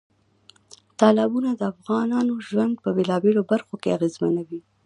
تالابونه 0.99 1.49
د 1.55 1.61
افغانانو 1.73 2.33
ژوند 2.47 2.73
په 2.83 2.89
بېلابېلو 2.97 3.41
برخو 3.51 3.75
کې 3.81 3.93
اغېزمنوي. 3.97 4.59